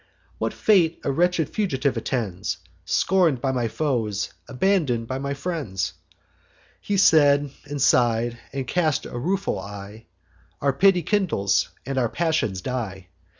What 0.39 0.51
fate 0.51 0.99
a 1.03 1.11
wretched 1.11 1.47
fugitive 1.47 1.95
attends, 1.95 2.57
Scorn'd 2.85 3.39
by 3.39 3.51
my 3.51 3.67
foes, 3.67 4.33
abandon'd 4.49 5.07
by 5.07 5.19
my 5.19 5.35
friends?' 5.35 5.93
He 6.81 6.97
said, 6.97 7.51
and 7.65 7.79
sigh'd, 7.79 8.35
and 8.51 8.65
cast 8.65 9.05
a 9.05 9.15
rueful 9.19 9.59
eye: 9.59 10.07
Our 10.59 10.73
pity 10.73 11.03
kindles, 11.03 11.69
and 11.85 11.99
our 11.99 12.09
passions 12.09 12.61
die. 12.61 13.09